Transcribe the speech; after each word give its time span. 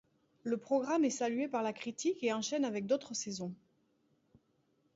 Le 0.41 0.57
programme 0.57 1.05
est 1.05 1.11
salué 1.11 1.47
par 1.47 1.61
la 1.61 1.73
critique 1.73 2.23
et 2.23 2.33
enchaîne 2.33 2.65
avec 2.65 2.87
d'autres 2.87 3.13
saisons. 3.13 3.53